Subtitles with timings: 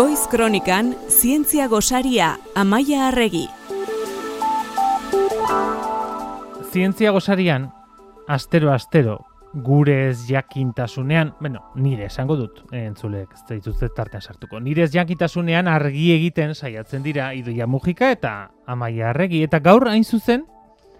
[0.00, 3.50] Goiz Kronikan Zientzia Gosaria Amaia Arregi.
[6.72, 7.66] Zientzia Gosarian
[8.26, 9.18] astero astero
[9.52, 14.56] gure ez jakintasunean, bueno, nire esango dut, entzulek, ez dituzte tartean sartuko.
[14.56, 20.08] Nire ez jakintasunean argi egiten saiatzen dira Idoia Mujika eta Amaia Arregi eta gaur hain
[20.08, 20.46] zuzen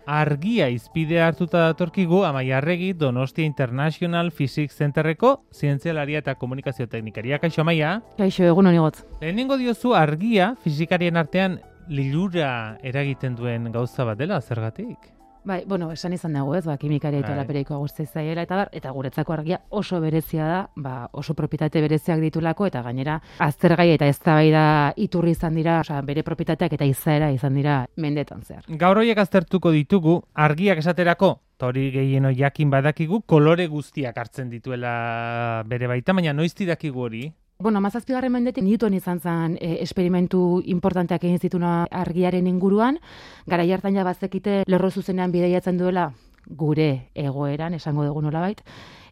[0.07, 7.39] argia izpide hartuta datorkigu Amaia Arregi Donostia International Physics Centerreko zientzialaria eta komunikazio teknikaria.
[7.39, 8.01] Kaixo Amaia?
[8.19, 9.05] Kaixo, egun honi gotz.
[9.21, 15.20] Lehenengo diozu argia fizikarien artean lilura eragiten duen gauza bat dela, zergatik?
[15.45, 17.39] Bai, bueno, esan izan dago ez, ba, kimikaria eta Bai.
[17.39, 22.21] lapereiko guzti zaiela, eta bar, eta guretzako argia oso berezia da, ba, oso propietate bereziak
[22.21, 24.65] ditulako, eta gainera, aztergai eta eztabaida
[24.97, 28.65] iturri izan dira, osea, bere propietateak eta izaera izan dira mendetan zehar.
[28.69, 35.89] Gaur horiek aztertuko ditugu, argiak esaterako, hori gehieno jakin badakigu, kolore guztiak hartzen dituela bere
[35.91, 37.27] baita, baina noizti dakigu hori?
[37.61, 42.97] Bueno, mazazpigarren mendetik Newton izan zen e, esperimentu importanteak egin zituna argiaren inguruan,
[43.45, 46.07] gara hartan ja bazekite lerro zuzenean bideiatzen duela
[46.47, 48.63] gure egoeran, esango dugu nolabait,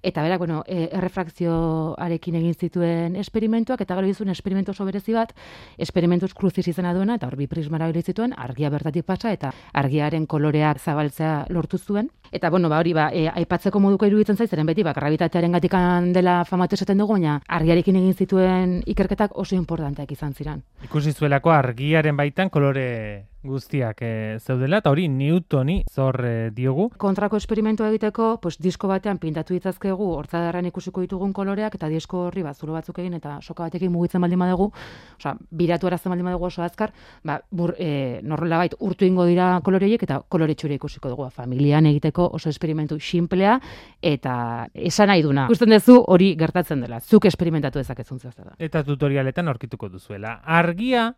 [0.02, 5.34] Eta berak, bueno, e, errefrakzioarekin egin zituen esperimentuak, eta gero izun esperimentu oso berezi bat,
[5.78, 10.26] esperimentuz kruzis izena duena, eta hor bi prismara erabili zituen, argia bertatik pasa, eta argiaren
[10.26, 12.10] koloreak zabaltzea lortu zuen.
[12.30, 16.12] Eta, bueno, ba, hori, ba, e, aipatzeko moduko iruditzen zaiz, zeren beti, ba, gravitatearen gatikan
[16.12, 20.62] dela famatu esaten dugu, baina argiarekin egin zituen ikerketak oso importanteak izan ziren.
[20.84, 26.88] Ikusi zuelako argiaren baitan kolore guztiak e, zeudela, eta hori Newtoni zor e, diogu.
[27.00, 32.44] Kontrako esperimentua egiteko, pues, disko batean pintatu ditzazkegu, hortzadarran ikusiko ditugun koloreak, eta disko horri
[32.46, 34.70] ba, zulo batzuk egin, eta soka batekin mugitzen baldin badugu,
[35.18, 36.92] osea, biratu arazten baldin badugu oso azkar,
[37.24, 42.28] ba, bur, e, norrelabait urtu ingo dira koloreiek, eta kolore txure ikusiko dugu, familian egiteko
[42.38, 43.58] oso esperimentu simplea,
[44.02, 44.34] eta
[44.74, 45.46] esan nahi duna.
[45.50, 48.58] Gusten duzu hori gertatzen dela, zuk esperimentatu dezakezun zehazta da.
[48.58, 50.38] Eta tutorialetan aurkituko duzuela.
[50.44, 51.08] Argia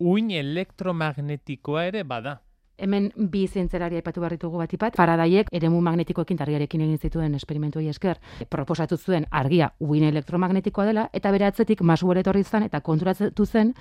[0.00, 2.40] uin elektromagnetikoa ere bada.
[2.76, 7.86] Hemen bi zientzelari aipatu behar ditugu batipat, Faradaiek eremu magnetikoekin eta argiarekin egin zituen esperimentuei
[7.88, 8.18] esker,
[8.50, 13.74] proposatu zuen argia uin elektromagnetikoa dela, eta bere atzetik Maxwell etorri zen eta konturatu zen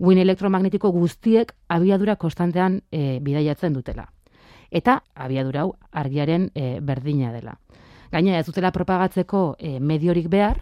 [0.00, 4.08] uin elektromagnetiko guztiek abiadura konstantean e, bidaiatzen dutela.
[4.70, 7.54] Eta abiadura hau argiaren e, berdina dela.
[8.10, 10.58] Gainera ez dutela propagatzeko e, mediorik behar,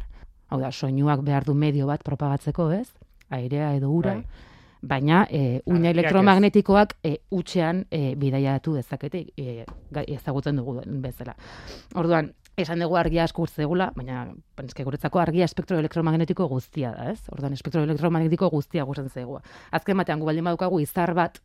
[0.49, 2.93] hau da, soinuak behar du medio bat propagatzeko, ez?
[3.31, 4.19] Airea edo ura.
[4.21, 4.58] Bai.
[4.83, 5.99] Baina e, uina Argiak ez.
[5.99, 9.65] elektromagnetikoak e, utxean e, bidaiatu dezakete e,
[10.07, 11.35] ezagutzen dugu bezala.
[11.99, 14.25] Orduan, esan dugu argia asko urtzegula, baina
[14.59, 17.21] penske guretzako argia espektro elektromagnetiko guztia da, ez?
[17.35, 19.39] Orduan, espektro elektromagnetiko guztia gustatzen zaigu.
[19.75, 21.39] Azken batean gu baldin badukagu izar bat,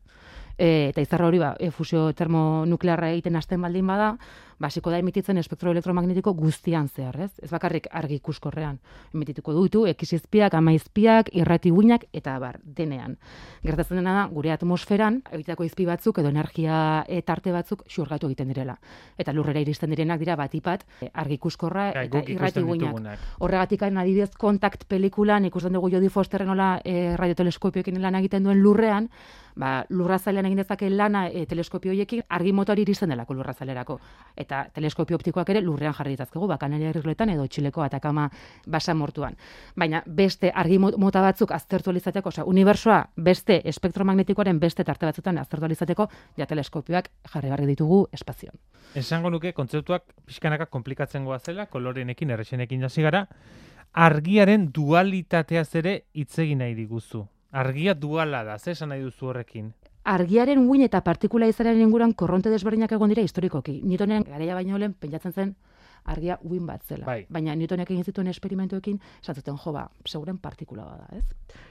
[0.57, 4.13] e, eta izar hori ba, e, fusio termonuklearra egiten hasten baldin bada,
[4.63, 7.31] basiko da emititzen espektro elektromagnetiko guztian zehar, ez?
[7.43, 8.79] Ez bakarrik argi ikuskorrean.
[9.13, 13.17] Emitituko dutu, ekisizpiak, amaizpiak, irrati guinak, eta bar, denean.
[13.63, 18.51] Gertatzen dena da, gure atmosferan, egitako izpi batzuk edo energia e, tarte batzuk xurgatu egiten
[18.53, 18.77] direla.
[19.19, 22.89] Eta lurrera iristen direnak dira batipat, e, argi ikuskorra Gai, eta guk irrati ikusten guinak.
[22.89, 23.29] ditugunak.
[23.43, 29.09] Horregatik adibidez kontakt pelikulan ikusten dugu Jodie Fosterren nola e, radioteleskopioekin lan egiten duen lurrean,
[29.55, 33.99] ba, lurrazalean egin dezake lana e, teleskopio horiekin argi motori iristen delako lurrazalerako.
[34.39, 38.27] Eta teleskopio optikoak ere lurrean jarri ditzazkegu, ba, Kanaria Irletan edo Txileko Atakama
[38.67, 39.35] basamortuan.
[39.75, 45.05] Baina beste argi mo- mota batzuk aztertu ahal izateko, osea, unibersoa beste espektromagnetikoaren beste tarte
[45.09, 48.57] batzutan aztertu ahal izateko, ja teleskopioak jarri barri ditugu espazioan.
[48.95, 53.27] Esango nuke kontzeptuak pixkanaka komplikatzen goazela, kolorenekin, erresenekin hasi gara,
[53.93, 57.25] argiaren dualitateaz ere hitz egin nahi diguzu.
[57.53, 59.73] Argia duala da, ze esan nahi duzu horrekin?
[60.03, 63.79] Argiaren uin eta partikula izaren inguruan korronte desberdinak egon dira historikoki.
[63.83, 65.55] Newtonen garaia baino lehen pentsatzen zen
[66.05, 67.05] argia uin bat zela.
[67.05, 67.25] Bai.
[67.29, 71.23] Baina Newtonek egin zituen esperimentuekin, esan zuten, jo, ba, seguren partikula bada, ez?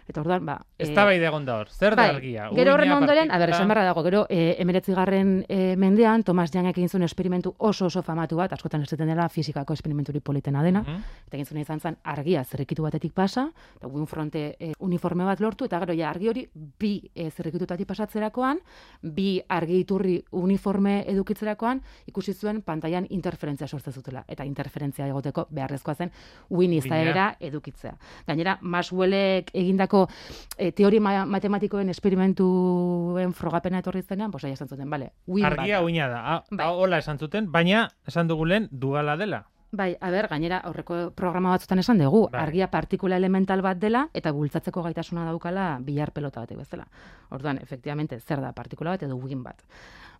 [0.09, 0.56] Eta orduan, ba...
[0.78, 2.48] Ez eh, da bai egon da hor, zer da Bai, argia?
[2.54, 6.78] Gero horren ondoren, a ber, esan barra dago, gero e, emeretzigarren e, mendean, Thomas Youngek
[6.78, 11.03] egin zuen esperimentu oso oso famatu bat, askotan esaten dela fizikako esperimenturi politena dena, Mhm.
[11.27, 15.41] eta egin zuen izan zen argia zerrikitu batetik pasa, eta win fronte e, uniforme bat
[15.41, 18.60] lortu, eta gero ja argi hori bi e, zerrikitutatik pasatzerakoan,
[19.03, 25.95] bi argi iturri uniforme edukitzerakoan, ikusi zuen pantailan interferentzia sortzen zutela, eta interferentzia egoteko beharrezkoa
[25.95, 26.13] zen
[26.51, 27.95] win izaera edukitzea.
[28.27, 30.07] Gainera, Maxwellek egindako
[30.57, 36.09] e, teori ma matematikoen esperimentuen frogapena etorri zenean, pues esan zuten, bale, win Argia uina
[36.09, 36.22] da.
[36.34, 36.66] Ah, Bai.
[36.66, 39.47] ah, hola esan zuten, baina esan dugu lehen duala dela.
[39.74, 42.42] Bai, a ber, gainera aurreko programa batzutan esan dugu, Bai.
[42.42, 46.84] argia partikula elemental bat dela eta bultzatzeko gaitasuna daukala bilar pelota batek bezala.
[47.30, 49.63] Orduan, efektivamente, zer da partikula bat edo win bat.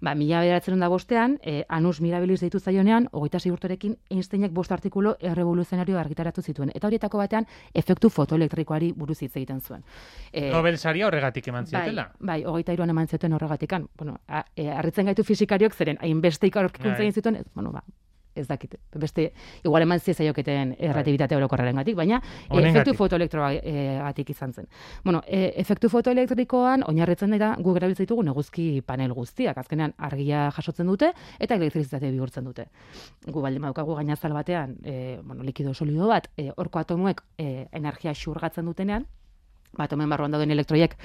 [0.00, 5.14] Ba, mila beratzen da bostean, eh, Anus Mirabilis deitu zaionean, hogeita urterekin Einsteinek bost artikulu
[5.20, 6.72] errevoluzionario argitaratu zituen.
[6.75, 9.84] Eta horietako batean, efektu fotoelektrikoari buruz hitz egiten zuen.
[10.32, 12.10] Eh, Nobel saria horregatik eman Bai, ziotela.
[12.19, 13.87] bai, hogeita iruan eman zuten horregatikan.
[13.99, 17.06] Bueno, a, e, harritzen gaitu fisikariok zeren, hainbeste ikarorkikuntza Bai.
[17.06, 17.84] egin zituen, ez, bueno, ba,
[18.34, 18.76] ez dakit.
[18.99, 19.32] Beste,
[19.64, 24.69] igual eman ziezaioketen erratibitate orokorraren gatik, baina e, efektu fotoelektroagatik izan zen.
[25.05, 29.58] Bueno, e, efektu fotoelektrikoan oinarritzen dira gu erabiltzen ditugu neguzki panel guztiak.
[29.58, 32.69] Azkenean argia jasotzen dute eta elektrizitate bihurtzen dute.
[33.26, 38.14] Gu baldin badaukagu gainazal batean, e, bueno, likido solido bat, e, horko atomuek e, energia
[38.14, 39.06] xurgatzen dutenean,
[39.76, 40.96] ba, atomen barruan dauden elektroiek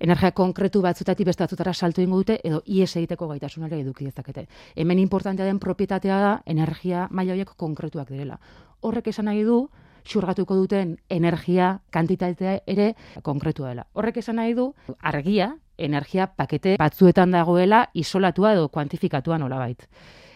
[0.00, 4.46] energia konkretu batzutatik beste batzutara salto egingo dute edo ies egiteko gaitasunare eduki dezakete.
[4.76, 8.38] Hemen importantea den propietatea da energia maila horiek konkretuak direla.
[8.80, 9.68] Horrek esan nahi du
[10.08, 13.86] xurgatuko duten energia kantitatea ere konkretua dela.
[13.92, 19.84] Horrek esan nahi du argia energia pakete batzuetan dagoela isolatua edo kuantifikatua nolabait.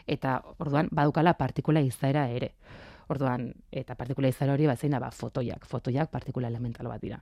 [0.07, 2.55] Eta orduan badukala partikula izaera ere.
[3.13, 5.67] Orduan, eta partikula izaera hori bat zein da, ba, fotoiak.
[5.69, 7.21] Fotoiak partikula elemental bat dira.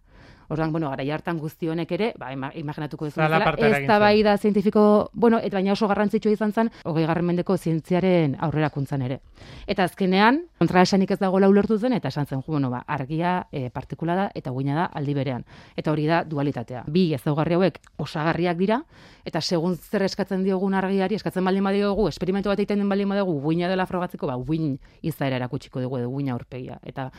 [0.51, 4.23] Orduan, bueno, gara hartan guzti honek ere, ba, ima, imaginatuko parte eragin ez da bai
[4.23, 9.21] da zientifiko, bueno, eta baina oso garrantzitsua izan zen, hogei garren mendeko zientziaren aurrerakuntzan ere.
[9.67, 14.17] Eta azkenean, kontraesanik ez dagoela ulertu zen, eta esan zen, bueno, ba, argia e, partikula
[14.17, 15.45] da, eta guina da aldi berean.
[15.77, 16.83] Eta hori da dualitatea.
[16.91, 18.83] Bi ezaugarri hauek osagarriak dira,
[19.25, 23.39] eta segun zer eskatzen diogun argiari, eskatzen baldin badiogu, esperimentu bat egiten den baldin badugu,
[23.47, 26.79] guina dela frogatzeko, ba, guin izaera erakutsiko dugu, edo guina aurpegia.
[26.83, 27.11] Eta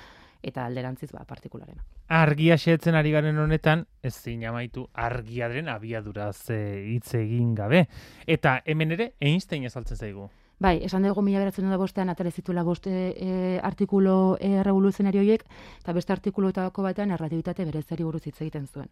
[0.42, 1.84] eta alderantziz ba partikularena.
[2.12, 7.86] Argia xetzen ari garen honetan, ez zin amaitu argiaren abiaduraz eh, hitz egin gabe.
[8.28, 10.30] Eta hemen ere, Einstein ezaltzen zaigu.
[10.62, 15.24] Bai, esan dugu mila beratzen da bostean atera zituela bost e, e, artikulo e, revoluzionario
[15.24, 15.46] horiek,
[15.80, 18.92] eta beste artikuloetako batean erratibitate berezari buruz hitz egiten zuen.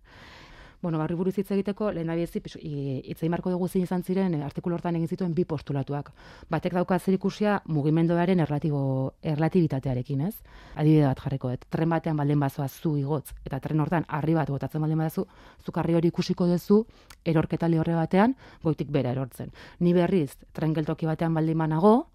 [0.81, 4.75] Bueno, barri buruz hitz egiteko, lehen abiezi, hitz egin dugu zein izan ziren, e, artikulu
[4.77, 6.11] hortan egin zituen bi postulatuak.
[6.49, 10.35] Batek dauka zer ikusia mugimenduaren erlatibo, erlatibitatearekin, ez?
[10.75, 11.65] Adibide bat jarriko dut.
[11.69, 15.27] Tren batean baldin bazoa zu igotz, eta tren hortan harri bat botatzen baldin badazu,
[15.65, 16.85] zuk harri hori ikusiko duzu
[17.25, 19.51] erorketa lehorre batean, goitik bera erortzen.
[19.79, 22.07] Ni berriz, tren geltoki batean baldin banago,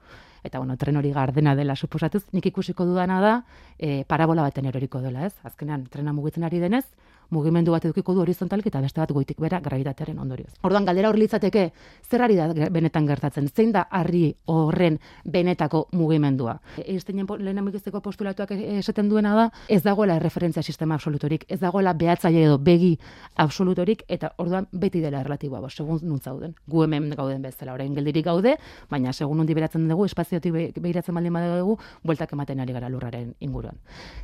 [0.42, 3.34] eta bueno, tren hori gardena dela suposatuz, nik ikusiko dudana da
[3.76, 5.34] e, parabola baten eroriko dela, ez?
[5.42, 6.86] Azkenean, trena mugitzen ari denez,
[7.30, 10.52] mugimendu bat edukiko du horizontalik eta beste bat goitik bera gravitatearen ondorioz.
[10.62, 11.72] Orduan galdera hor litzateke,
[12.10, 13.48] zer ari da benetan gertatzen?
[13.48, 16.60] Zein da harri horren benetako mugimendua?
[16.86, 21.60] Einsteinen po- lehen amikizteko postulatuak e- esaten duena da, ez dagoela referentzia sistema absolutorik, ez
[21.60, 22.98] dagoela behatzaile edo begi
[23.36, 26.54] absolutorik, eta orduan beti dela erlatiboa, bo, segun nun zauden.
[26.68, 28.56] Gu hemen gauden bezala, orain geldirik gaude,
[28.90, 33.34] baina segun nundi beratzen dugu, espaziotik be- begiratzen baldin badugu, bueltak ematen ari gara lurraren
[33.40, 33.76] inguruan.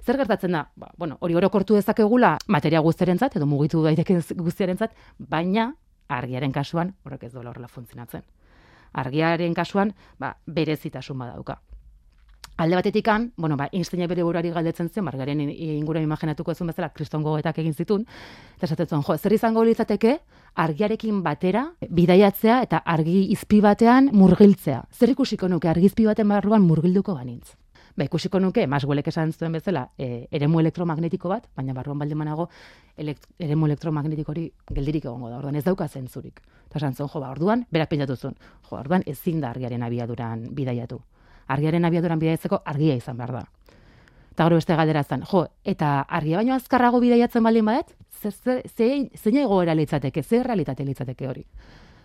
[0.04, 0.68] Zer gertatzen da?
[0.76, 5.70] Ba, bueno, hori orokortu dezakegula materia guztiarentzat edo mugitu daiteke guztiarentzat, baina
[6.10, 8.26] argiaren kasuan horrek ez dola horrela funtzionatzen.
[9.00, 11.60] Argiaren kasuan, ba, berezitasun badauka.
[12.60, 17.22] Alde batetikan, bueno, ba, Einsteinek bere burari galdetzen zen, margaren inguruan imaginatuko ezun bezala, kriston
[17.24, 18.04] gogoetak egin zitun,
[18.58, 20.18] eta esaten zuen, jo, zer izango litzateke,
[20.60, 24.82] argiarekin batera, bidaiatzea eta argi izpi batean murgiltzea.
[24.92, 27.54] Zer ikusiko nuke argizpi baten barruan murgilduko banintz?
[27.96, 32.48] Ba, ikusiko nuke, Maxwellek esan zuen bezala, e, eremu elektromagnetiko bat, baina barruan baldin banago,
[32.96, 36.40] elekt, eremu elektromagnetiko hori geldirik egongo da, orduan ez dauka zentzurik.
[36.68, 38.36] Eta esan zuen, jo, ba, orduan, berak pentsatu zuen,
[38.68, 41.00] jo, orduan ezin da argiaren abiaduran bidaiatu.
[41.50, 43.44] Argiaren abiaduran bidaiatzeko argia izan behar da.
[44.30, 49.40] Eta gero beste galdera zen, jo, eta argia baino azkarrago bidaiatzen baldin badet, zein, zein
[49.42, 51.44] egoera litzateke, zer realitate litzateke hori.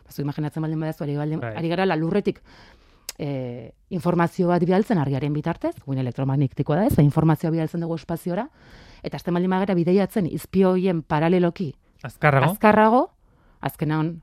[0.09, 1.53] Zu imaginatzen baldin badezu, ari, baldin, Bai.
[1.57, 2.41] ari gara la lurretik
[3.19, 8.47] e, informazio bat bidaltzen argiaren bitartez, guin elektromagnetikoa da ez, informazioa bidaltzen dugu espaziora,
[9.03, 12.51] eta azten baldin bagara bidaiatzen izpio hoien paraleloki Azkarrago?
[12.51, 13.03] azkarrago,
[13.61, 14.21] azkenan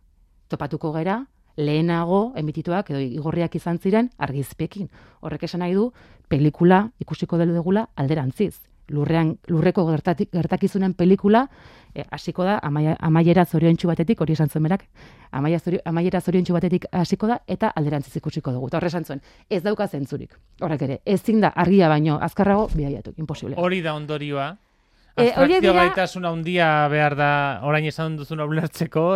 [0.49, 1.25] topatuko gera,
[1.57, 4.89] lehenago emitituak edo igorriak izan ziren argizpekin.
[5.21, 5.91] Horrek esan nahi du,
[6.29, 8.55] pelikula ikusiko delu degula alderantziz.
[8.93, 11.47] Lurrean, lurreko gertatik, gertakizunen pelikula
[11.95, 14.85] eh, hasiko da amaia, amaiera zoriontsu batetik, hori esan zuen berak,
[15.33, 18.69] amaia zorio, amaiera zoriontsu batetik hasiko da eta alderantziz ikusiko dugu.
[18.69, 20.37] Eta horre esan zuen, ez dauka zentzurik.
[20.61, 23.57] Horrek ere, ezin da argia baino azkarrago bidaiatu, imposible.
[23.57, 24.51] Hori da ondorioa.
[25.17, 27.31] Eh, Abstrakzio dira- gaitasuna handia behar da
[27.69, 29.07] orain esan duzuna ulertzeko,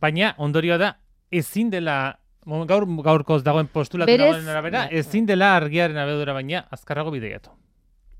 [0.00, 0.94] baina ondorioa da
[1.30, 2.18] ezin dela
[2.66, 7.50] gaur gaurkoz dagoen postulatu dagoen arabera, ezin dela argiaren abedura baina azkarrago bideiatu.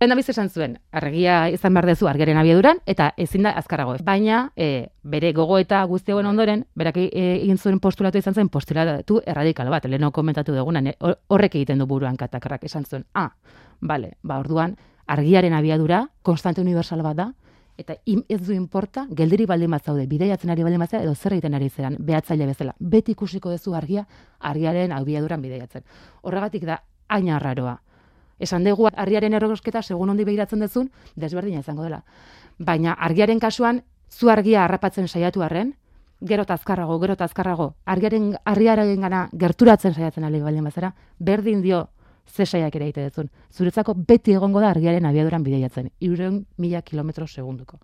[0.02, 3.92] Lehen da esan zuen, argia izan behar dezu argiaren abiaduran, eta ezin da azkarago.
[4.02, 8.49] Baina, e, bere gogo eta guzti hauen ondoren, berak e, egin zuen postulatu izan zen,
[8.49, 10.97] postulatu erradikal bat, leheno komentatu dugunan, e,
[11.28, 13.04] horrek egiten du buruan katakarrak esan zuen.
[13.14, 13.28] Ah,
[13.78, 14.75] bale, ba orduan,
[15.06, 17.28] argiaren abiadura, konstante universal bat da,
[17.78, 21.38] eta im, ez du inporta, geldiri baldin bat zaude, bideiatzen ari baldin bat edo zer
[21.38, 22.75] egiten ari zean, behatzaile bezala.
[22.80, 24.02] Beti ikusiko duzu argia,
[24.40, 25.87] argiaren abiaduran bideiatzen.
[26.23, 27.78] Horregatik da, aina raroa
[28.43, 32.03] esan dugu argiaren errogosketa segun ondi behiratzen dezun, desberdina izango dela.
[32.59, 35.75] Baina argiaren kasuan, zu argia harrapatzen saiatu arren,
[36.21, 41.89] gero tazkarrago, gero tazkarrago, argiaren argiaren gana gerturatzen saiatzen ali baldin bazara, berdin dio
[42.27, 43.31] ze saiak ere egite dezun.
[43.51, 47.79] Zuretzako beti egongo da argiaren abiaduran bideiatzen, irureun mila kilometro segunduko.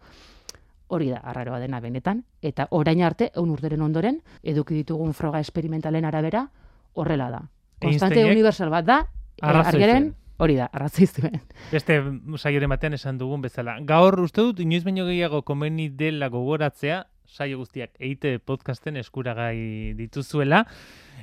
[0.88, 6.06] Hori da, arraroa dena benetan, eta orain arte, eun urteren ondoren, eduki ditugun froga esperimentalen
[6.08, 6.46] arabera,
[6.94, 7.42] horrela da.
[7.82, 9.02] Konstante universal bat da,
[9.42, 11.40] argiaren Hori da, arrazoi zuen.
[11.72, 11.98] Beste
[12.38, 13.74] saioren batean esan dugun bezala.
[13.86, 20.62] Gaur uste dut, inoiz baino gehiago komeni dela gogoratzea, saio guztiak eite podcasten eskuragai dituzuela,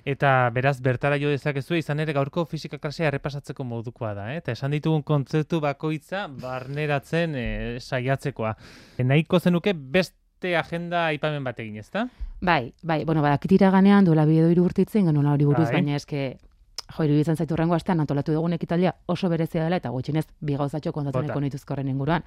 [0.05, 4.41] eta beraz bertara jo dezakezu izan ere gaurko fisika klasea errepasatzeko modukoa da, eh?
[4.43, 7.47] eta esan ditugun kontzeptu bakoitza barneratzen e,
[7.79, 8.53] saiatzekoa.
[8.99, 12.05] Nahiko zenuke beste agenda aipamen bat egin, ezta?
[12.43, 15.79] Bai, bai, bueno, badakitira ganean duela bide doiru urtitzen, genuen hori buruz, bai.
[15.79, 16.35] baina eske
[16.93, 20.91] jo, iruditzen zaitu rengo astean antolatu dugun ekitaldia oso berezia dela eta gutxinez bi gauzatxo
[20.93, 22.23] kontatzen nituzko inguruan.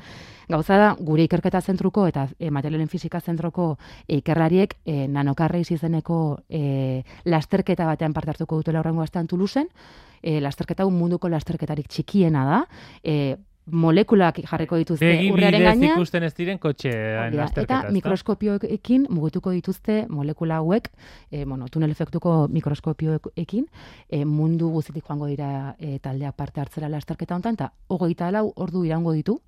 [0.49, 7.03] Gauza da, gure ikerketa zentruko eta e, materialen fizika zentroko ikerlariek e, nanokarra izeneko e,
[7.25, 9.69] lasterketa batean parte hartuko dutela horrengo astean Tuluzen,
[10.23, 12.65] e, lasterketa un munduko lasterketarik txikiena da,
[13.03, 13.37] e,
[13.71, 15.99] molekulak jarriko dituzte Begi urrearen gainean.
[15.99, 16.93] ikusten ez diren kotxe
[17.59, 20.89] Eta mikroskopioekin mugituko dituzte molekula hauek,
[21.31, 23.67] e, bueno, tunel efektuko mikroskopioekin,
[24.09, 28.85] e, mundu guzitik joango dira e, taldeak parte hartzera lasterketa honetan, eta hogeita lau ordu
[28.85, 29.41] irango ditu,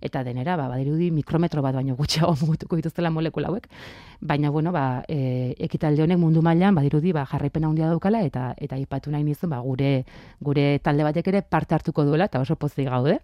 [0.00, 3.68] eta denera, ba, badirudi mikrometro bat baino gutxeago mugituko dituztela molekula hauek,
[4.20, 8.78] baina, bueno, ba, e, ekitalde honek mundu mailan badirudi, ba, jarraipena handia daukala, eta eta
[8.80, 10.04] ipatu nahi nizun, ba, gure,
[10.40, 13.20] gure talde batek ere parte hartuko duela, eta oso pozik gaude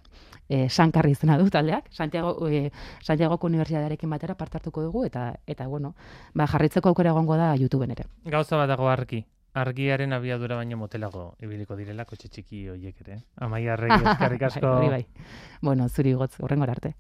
[0.49, 2.71] e, Sankarri izena du taldeak, Santiago, e,
[3.03, 5.95] Santiagoko Unibertsitatearekin batera partartuko dugu, eta, eta bueno,
[6.35, 8.07] ba, jarritzeko aukera egongo da YouTubeen ere.
[8.25, 9.25] Gauza bat dago argi,
[9.57, 13.21] argiaren abiadura baino motelago ibiliko direla kotxe txiki horiek ere.
[13.41, 14.73] Amaia arregi eskarrik asko.
[14.83, 15.29] bai, bai.
[15.63, 16.97] Bueno, zuri gotz, horrengor arte.